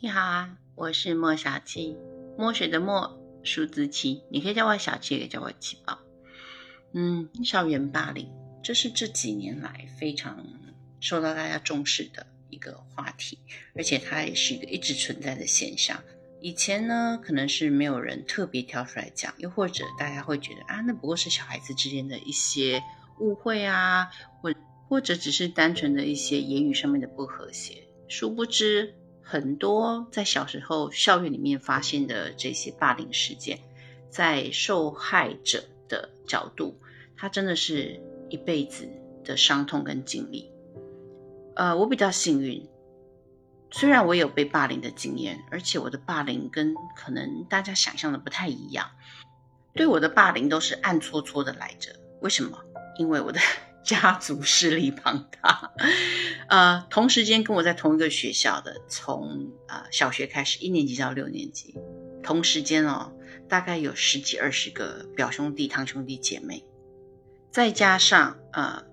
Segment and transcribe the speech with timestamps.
[0.00, 1.96] 你好啊，我是莫小七，
[2.38, 5.98] 墨水的墨，数字七，你可以叫我小七，也可以叫我七宝。
[6.92, 8.30] 嗯，校园霸凌，
[8.62, 10.46] 这是这几年来非常
[11.00, 13.40] 受到大家重视的一个话题，
[13.74, 16.00] 而且它也是一个一直存在的现象。
[16.40, 22.80] 以前呢，可能是没有人特别挑出来讲，又或者大家会觉得啊，那不过是小孩子之间的一些
[23.18, 24.08] 误会啊，
[24.40, 24.54] 或
[24.88, 28.94] 或者只是单纯的一些言语上面的不和谐，殊不知。
[29.30, 33.58] 很多在小时候校园里面发现的这些霸凌事件，
[34.08, 36.80] 在受害者的角度，
[37.14, 38.00] 他真的是
[38.30, 38.88] 一辈子
[39.22, 40.50] 的伤痛跟经历。
[41.56, 42.66] 呃，我比较幸运，
[43.70, 48.92] 虽然我有被霸凌的经验，而且我的霸凌跟可能大家想象的不太一样，
[49.74, 51.94] 对我的霸凌都是暗搓搓的来着。
[52.22, 52.58] 为什么？
[52.96, 53.38] 因为我的。
[53.84, 55.72] 家族势力庞大，
[56.48, 61.74] 呃，同时间跟我在同一个学校的，从呃小学开始，一年级到六年级，
[62.22, 63.12] 同时间哦，
[63.48, 66.64] 大概有十几二十个表兄弟、堂兄弟姐妹，
[67.50, 68.84] 再加上呃，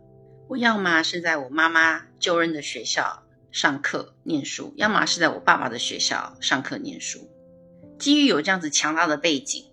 [0.48, 7.30] 我要么是在我妈妈就任的学校上课念书，要么是在我爸爸的学校上课念书。
[8.00, 9.66] 基于有这样子强大的背景，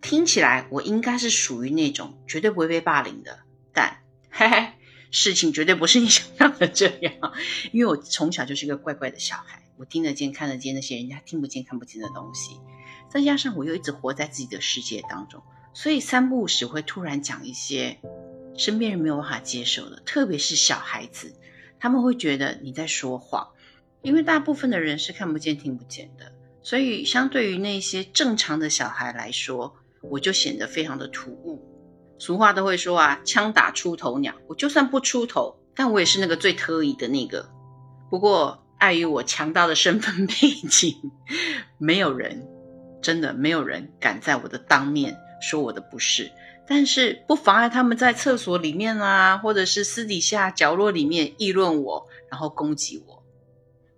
[0.00, 3.40] 听起来我应该是属于那种绝对不会被霸凌的。
[3.72, 3.98] 但，
[4.38, 4.68] 嘿嘿，
[5.10, 7.32] 事情绝对不是你想象的这样。
[7.72, 12.60] 因为我从小就是一个怪怪的小孩，我听得见、看得见那些人家听不见、看不见的东西。
[13.08, 15.42] 再加上我又一直活在自己的世界当中，
[15.72, 17.98] 所以三不五时会突然讲一些
[18.58, 21.34] 身边人没有办法接受的，特别是小孩子，
[21.80, 23.48] 他们会觉得你在说谎。
[24.02, 26.30] 因为大部分的人是看不见、听不见的，
[26.62, 31.72] 所以相对于那些正常的小孩来说，我就显得非常的突兀。
[32.18, 34.34] 俗话都会说啊，枪打出头鸟。
[34.48, 37.48] 我就算不出头，但我也是那个最特意的那个。
[38.10, 40.34] 不过碍于我强大的身份背
[40.70, 40.94] 景，
[41.78, 42.46] 没有人，
[43.02, 46.30] 真的没有人敢在我的当面说我的不是。
[46.68, 53.22] 但是不妨碍他们在厕所里面啊，或者是私底下角落里面议论我，然后攻击我。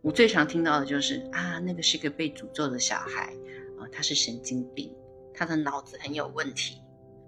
[0.02, 3.32] 我最常听到的就是啊，那个是个被诅咒的小孩
[3.78, 4.92] 啊，他是神经病，
[5.34, 6.76] 他的脑子很有问题。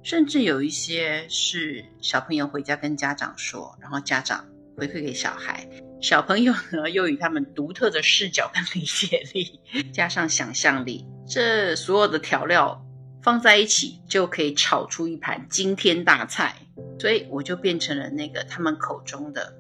[0.03, 4.47] 甚至有一些是小朋友回家跟家长说，然后家长
[4.77, 5.69] 回馈给小孩，
[6.01, 9.61] 小朋友呢又以他们独特的视角跟理解力，
[9.93, 12.83] 加上想象力，这所有的调料
[13.23, 16.57] 放在一起，就可以炒出一盘惊天大菜。
[16.99, 19.55] 所以我就变成了那个他们口中的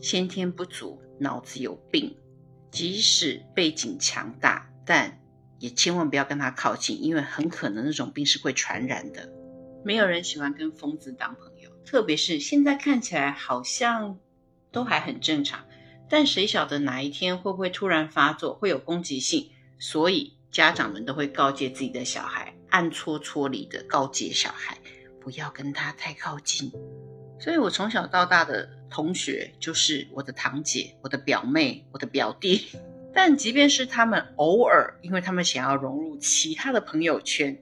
[0.00, 2.14] 先天不足、脑子有病。
[2.70, 5.18] 即使背景强大，但
[5.58, 9.26] 也千万不要跟他靠近，因为很可能那种病是会传染的。
[9.86, 14.18] 没有人喜欢跟疯子当朋友，特别是现在看起来好像
[14.72, 15.64] 都还很正常，
[16.10, 19.48] 但谁晓得哪一天会不会突然发作，会有攻击性？
[19.78, 24.76] 所以家长们都会告诫自己的小孩，暗搓搓里的告诫小孩，
[25.20, 26.72] 不要跟他太靠近。
[27.38, 32.66] 所以我从小到大的同学就是我的堂姐、我的表妹、我的表弟，
[33.14, 37.56] 但即便是他们偶尔，因为他们想要融入其他的朋友圈，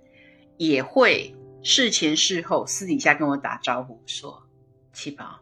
[0.57, 1.34] 也会。
[1.67, 4.47] 事前事后私底下跟我打招呼说
[4.93, 5.41] ：“七宝，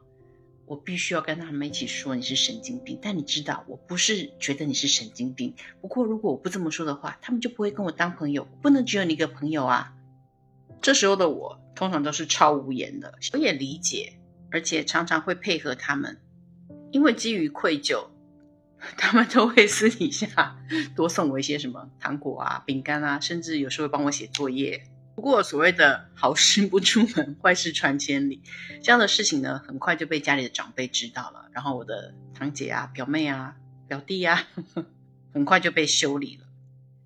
[0.67, 2.97] 我必须要跟他们一起说你是神经病。
[3.03, 5.53] 但你知道，我不是觉得你是神经病。
[5.81, 8.47] 不过如果我不这么说的话，他们就不会跟我当朋友。
[8.63, 9.95] 不能只有你一个朋友啊。
[10.81, 14.13] 这时候的我通常都是超无言的，我也理解，
[14.53, 16.21] 而且常常会配合他们，
[16.93, 18.07] 因为基于愧疚，
[18.97, 20.57] 他们都会私底下
[20.95, 24.85] 多送我一些什么糖果啊、饼干啊，甚至有时候会帮我写作业。”
[25.15, 28.43] 不过，所谓的好事不出门，坏事传千里，
[28.83, 31.49] 这样的事情呢，很快就被家里的长辈知道了。
[31.53, 33.57] 然后我的堂姐啊、表妹啊、
[33.87, 34.49] 表弟啊，
[35.35, 36.47] 很快就被修理了。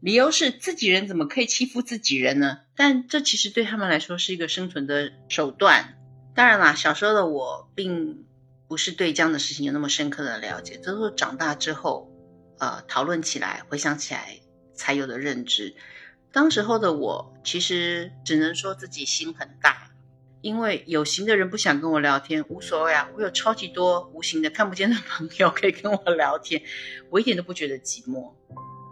[0.01, 2.61] 理由是自己人怎么可以欺负自己人呢？
[2.77, 5.99] 但这其实对他们来说是一个生存的手段。
[6.35, 8.25] 当然啦，小时候的我并
[8.69, 12.13] 不是对这样的事情有那么深刻的了解，这都是长大之后，
[12.59, 14.39] 呃，讨论起来、回想起来
[14.75, 15.75] 才有的认知。
[16.37, 19.91] 当时候的我，其实只能说自己心很大，
[20.43, 26.61] 因为有形的人不想跟我聊天，无所谓啊，我有超级多无形的看不见的朋友可以跟我聊天，
[27.09, 28.35] 我一点都不觉得寂寞。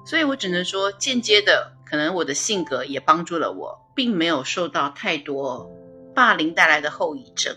[0.06, 5.70] 所以我只能说，间接的，可能我的性格也帮助了我，并没有受到太多
[6.14, 7.54] 霸凌带来的后遗症。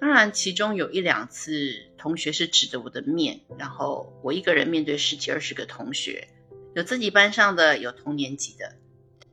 [0.00, 6.26] 当然，其中有一两次，同学是指着我的面，然后我一个人面对十几二十个同学，
[6.74, 8.76] 有自己班上的，有同年级的。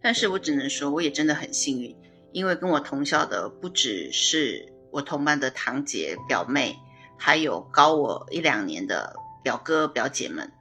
[0.03, 1.95] 但是我只能说，我也真的很幸运，
[2.33, 6.75] 因为跟我同校的不只是我同班的堂姐、表妹，
[7.17, 10.51] 还有高我一两年的表哥、表姐们，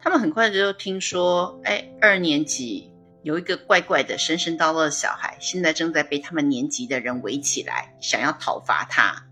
[0.00, 2.92] 他们很快就听说，哎，二年级
[3.22, 9.24] 有一个怪怪的、神神叨叨的小孩，现在正在被他们年级的人围起来，想要讨伐他。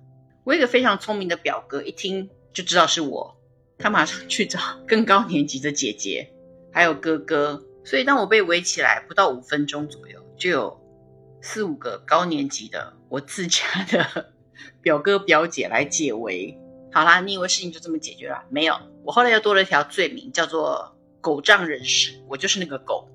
[0.45, 3.37] 我一个非常聪明的表哥，一听就知道是我，
[3.79, 6.31] 他马上去找 更高年级的姐姐，
[6.73, 7.61] 还有哥哥。
[7.87, 10.77] 所以当我被围起来，不到五分钟左右，就有
[11.41, 14.33] 四五个高年级的我自家的
[14.83, 16.59] 表哥表姐来解围。
[16.93, 18.43] 好啦，你以为事情就这么解决了？
[18.51, 22.21] 没有，我后来又多了一条罪名，叫做狗仗人势。
[22.29, 23.09] 我就是那个狗，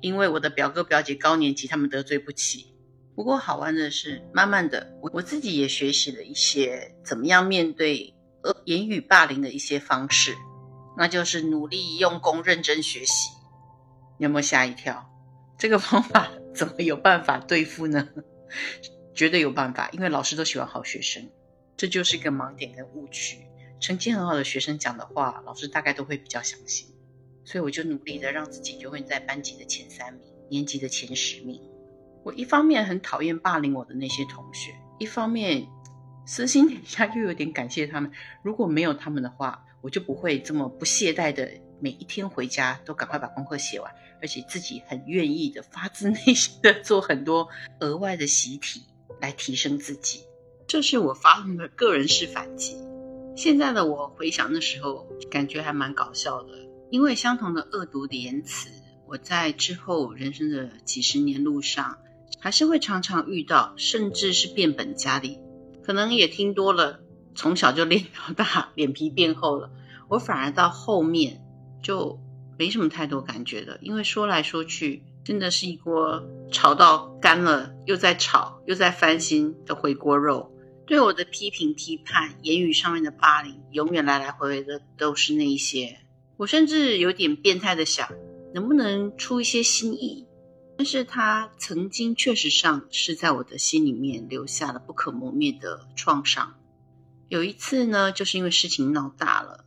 [0.00, 2.74] 因为我的表哥表姐高年级，他们得罪不起。
[3.14, 10.34] 不过好玩的是，慢慢的，我我自己也学习了一些怎么样面对呃言语霸凌的一些方式，
[10.96, 13.35] 那就是努力用功、认真学习。
[14.18, 15.10] 有没有吓一跳？
[15.58, 18.08] 这个方法 怎么有办法对付呢？
[19.14, 21.30] 绝对有办法，因为老师都喜欢好学生。
[21.76, 23.38] 这就是一个盲点跟误区。
[23.80, 26.88] 成绩很好的学生讲的话，老师大概都会比较相信。
[27.44, 31.60] 所以我就努力的让自己永远在班级的前三名，年级的前十名。
[32.24, 35.66] 我一方面很讨厌霸凌我的那些同学，一方面
[36.26, 38.10] 私心底下又有点感谢他们。
[38.42, 41.48] 如果没有他们的话，我就不会这么不懈怠的
[41.80, 47.48] 每一天回家都赶快把功课写完，而且自己很愿意的发自内心的做很多
[47.80, 48.82] 额外的习题
[49.20, 50.20] 来提升自己。
[50.66, 52.76] 这是我发动的个人式反击。
[53.36, 56.66] 现在的我回想那时候，感觉还蛮搞笑的。
[56.90, 58.70] 因为相同的恶毒的言辞，
[59.06, 61.98] 我在之后人生的几十年路上，
[62.40, 65.38] 还是会常常遇到，甚至是变本加厉。
[65.84, 67.00] 可能也听多了，
[67.34, 69.70] 从小就练到大，脸皮变厚了。
[70.08, 71.44] 我反而到后面
[71.82, 72.18] 就
[72.58, 75.02] 没什么太多感觉的，因为说来说去。
[75.24, 80.54] 真的是一锅炒到干了，又在炒，又在翻新的回锅肉。
[80.86, 85.98] 对我的批评、批判、言语上面的霸凌，永远来来回回的都是那一些。
[86.36, 88.08] 我甚至有点变态的想，
[88.54, 90.28] 能不能出一些新意？
[90.78, 96.54] 但是他曾经确实上是在我的心里面留下了不可磨灭的创伤。
[97.28, 99.64] 有一次呢，就是因为事情闹大了，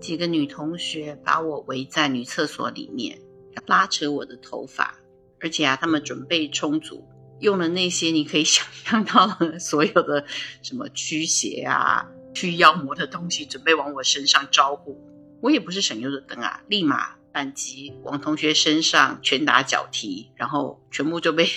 [0.00, 3.18] 几个女同学把我围在女厕所里面。
[3.66, 4.98] 拉扯我的头发，
[5.38, 7.06] 而且啊，他们准备充足，
[7.38, 10.26] 用了那些你可以想象到的所有的
[10.60, 15.00] 什么驱邪啊、驱妖魔的东西，准备往我身上招呼。
[15.40, 21.48] 我也不是省油的灯啊，立马反击，往同学身上拳打脚踢，然后全部就被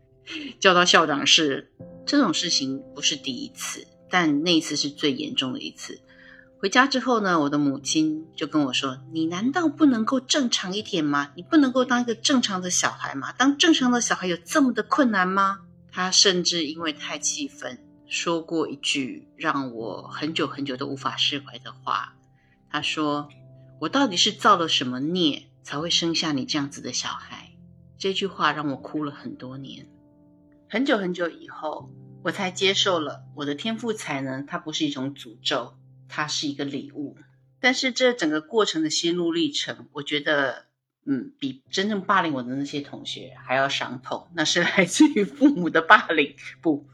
[0.58, 1.72] 叫到校长室。
[2.04, 6.00] 这种事情不是第一次，但那一次是最严重的一次。
[6.58, 11.30] 回家之后呢，我的母亲就跟我说：“你难道不能够正常一点吗？
[11.36, 13.32] 你不能够当一个正常的小孩吗？
[13.32, 15.60] 当正常的小孩有这么的困难吗？”
[15.92, 22.14] 他甚至因为太气愤，说过一句让我很久很久都无法释怀的话。
[22.70, 23.28] 他说
[23.80, 27.50] ：“我到底是造了什么孽，才会生下你这样子的小孩？”
[27.98, 29.88] 这句话让我哭了很多年。
[30.68, 31.90] 很久很久以后，
[32.24, 35.74] 我才接受了我的天赋才能，它不是一种诅咒。
[36.08, 37.16] 它是一个礼物，
[37.60, 40.66] 但是这整个过程的心路历程，我觉得，
[41.04, 44.28] 嗯，比真正霸凌我的那些同学还要伤痛。
[44.34, 46.86] 那是来自于父母的霸凌，不，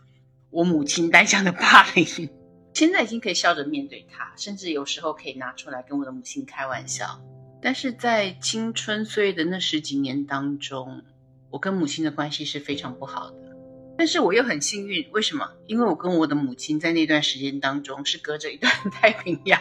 [0.51, 2.31] 我母亲单向的霸凌。
[2.75, 7.23] 现在已经可以笑着面对他，甚至有时候可以拿出来跟我的母亲开玩笑。
[7.61, 11.05] 但是在青春岁月的那十几年当中，
[11.51, 13.52] 我跟母亲的关系是非常不好的。
[13.97, 15.49] 但是我又很幸运，为什么？
[15.67, 19.61] 因为我跟我的母亲在那段时间当中是隔着一段 太平洋，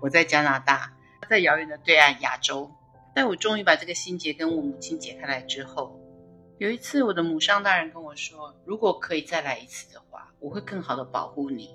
[0.00, 0.92] 我在加拿大，
[1.28, 2.70] 在遥远的对岸亚洲。
[3.14, 6.00] 但我终于把这个心结跟我母亲解开来之后，
[6.58, 11.70] 有一次我的母上大人跟我说，如果可以再来一次的话，我会更好的保护你，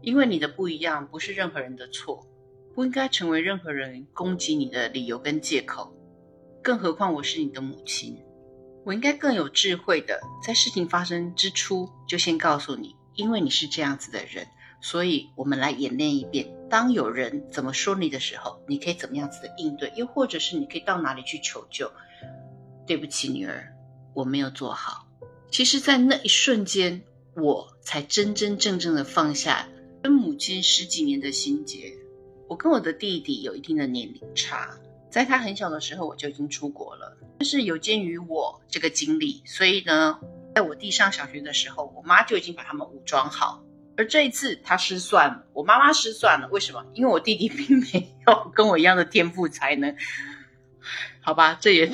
[0.00, 2.26] 因为你的不一样不是任何人的错，
[2.74, 5.94] 不应该成为任何人攻击你的理由跟借口，
[6.62, 8.18] 更何况我是你的母亲。
[8.84, 14.46] 我应该更有智慧的，在事情发生之初就先告诉你，因为你是这样子的人，
[14.80, 16.52] 所以我们来演练一遍。
[16.68, 21.90] 当有人怎么说你的时候，你可以怎么样子的应对，又或者是你可以到哪里去求救。
[22.84, 23.72] 对不起，女儿，
[24.14, 25.06] 我没有做好。
[25.50, 27.02] 其实，在那一瞬间，
[27.36, 29.68] 我才真真正正的放下
[30.02, 31.94] 跟母亲十几年的心结。
[32.48, 34.76] 我跟我的弟弟有一定的年龄差。
[35.10, 37.11] 在他很小的时候，我就已经出国了。
[37.42, 40.16] 但是有鉴于我这个经历，所以呢，
[40.54, 43.60] 在我弟上小学的时候，我妈就已经把他们武装好。
[43.96, 46.48] 而这一次他失算了，我妈妈失算了。
[46.52, 46.86] 为什么？
[46.94, 49.92] 因为我弟弟并没有跟我一样的天赋才能。
[51.20, 51.92] 好吧，这也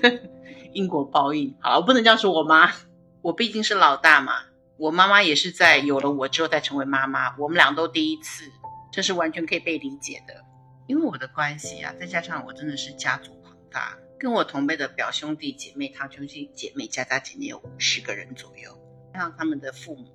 [0.74, 1.56] 因果报应。
[1.60, 2.70] 好了，我不能这样说我妈。
[3.22, 4.34] 我毕竟是老大嘛，
[4.76, 7.34] 我妈妈也是在有了我之后再成为妈妈。
[7.38, 8.44] 我们俩都第一次，
[8.92, 10.34] 这是完全可以被理解的。
[10.88, 18.74] 因为我的关系啊，再加上我真的是家族庞大，跟我同辈的表兄弟姐妹、堂兄弟姐妹加加减减有五十个人左右，
[19.12, 20.06] 加上他们的父母、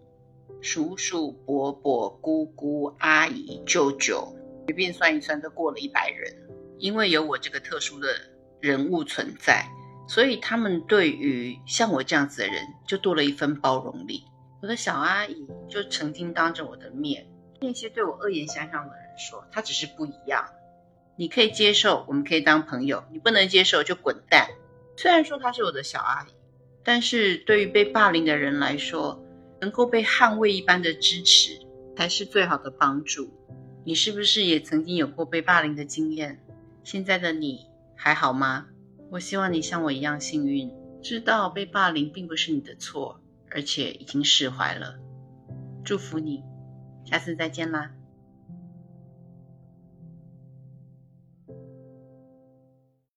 [0.63, 4.35] 叔叔、伯伯、姑姑、阿姨、舅舅，
[4.65, 6.35] 随便算一算都过了一百人。
[6.79, 8.07] 因为有我这个特殊的
[8.59, 9.63] 人物存在，
[10.07, 14.23] 所以他们对于像我这样子的人就多了一份包容力。
[14.63, 17.27] 我的小阿姨就曾经当着我的面，
[17.61, 20.49] 那些对我恶言相向的人说：“他只是不一样。”
[21.19, 24.47] 你可以接受，我们可以当朋友；你不能接受，就滚蛋。
[24.95, 26.31] 虽然说她是我的小阿姨，
[26.81, 29.21] 但是对于被霸凌的人来说，
[29.59, 31.59] 能够被捍卫一般的支持，
[31.97, 33.29] 才是最好的帮助。
[33.83, 36.41] 你是不是也曾经有过被霸凌的经验？
[36.85, 37.65] 现在的你
[37.97, 38.67] 还好吗？
[39.11, 40.71] 我希望你像我一样幸运，
[41.03, 43.19] 知道被霸凌并不是你的错，
[43.51, 44.95] 而且已经释怀了。
[45.83, 46.41] 祝福你，
[47.03, 47.91] 下次再见啦。